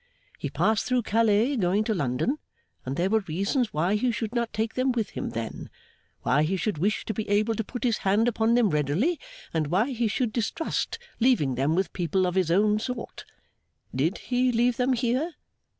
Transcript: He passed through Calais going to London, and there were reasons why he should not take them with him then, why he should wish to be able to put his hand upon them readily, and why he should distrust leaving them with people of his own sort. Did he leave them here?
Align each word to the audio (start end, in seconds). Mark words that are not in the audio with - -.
He 0.39 0.49
passed 0.49 0.85
through 0.85 1.03
Calais 1.03 1.55
going 1.55 1.83
to 1.83 1.93
London, 1.93 2.39
and 2.87 2.95
there 2.97 3.11
were 3.11 3.19
reasons 3.27 3.71
why 3.71 3.93
he 3.93 4.11
should 4.11 4.33
not 4.33 4.51
take 4.51 4.73
them 4.73 4.91
with 4.91 5.11
him 5.11 5.29
then, 5.29 5.69
why 6.23 6.41
he 6.41 6.57
should 6.57 6.79
wish 6.79 7.05
to 7.05 7.13
be 7.13 7.29
able 7.29 7.53
to 7.53 7.63
put 7.63 7.83
his 7.83 7.99
hand 7.99 8.27
upon 8.27 8.55
them 8.55 8.71
readily, 8.71 9.19
and 9.53 9.67
why 9.67 9.91
he 9.91 10.07
should 10.07 10.33
distrust 10.33 10.97
leaving 11.19 11.53
them 11.53 11.75
with 11.75 11.93
people 11.93 12.25
of 12.25 12.33
his 12.33 12.49
own 12.49 12.79
sort. 12.79 13.25
Did 13.95 14.17
he 14.17 14.51
leave 14.51 14.77
them 14.77 14.93
here? 14.93 15.35